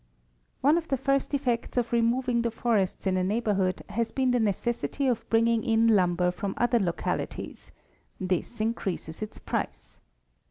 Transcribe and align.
One 0.61 0.79
of 0.79 0.87
the 0.87 0.97
first 0.97 1.31
effects 1.35 1.77
of 1.77 1.91
removing 1.93 2.41
the 2.41 2.49
forests 2.49 3.05
in 3.05 3.17
a 3.17 3.23
neighborhood 3.23 3.83
has 3.89 4.11
been 4.11 4.31
the 4.31 4.39
necessity 4.39 5.05
of 5.05 5.29
bringing 5.29 5.63
in 5.63 5.89
lumber 5.89 6.31
from 6.31 6.55
other 6.57 6.79
localities; 6.79 7.71
this 8.19 8.59
increases 8.59 9.21
its 9.21 9.37
price. 9.37 9.99